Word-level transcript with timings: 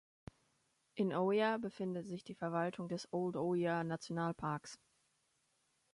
In 0.95 1.09
Oyo 1.13 1.59
befindet 1.59 2.07
sich 2.07 2.23
die 2.23 2.33
Verwaltung 2.33 2.87
des 2.89 3.07
Old-Oyo-Nationalparks. 3.13 4.79